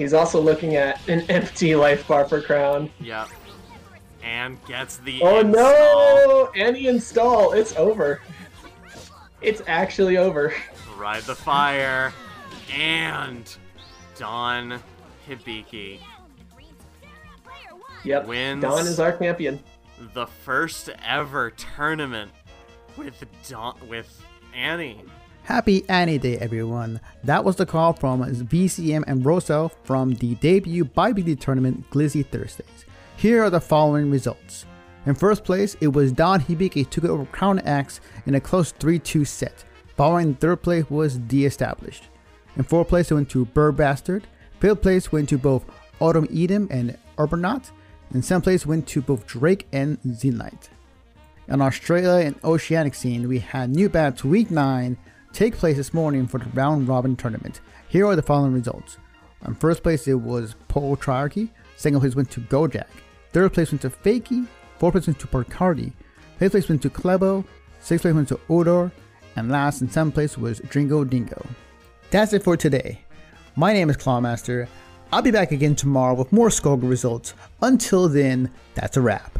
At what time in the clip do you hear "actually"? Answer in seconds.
9.66-10.16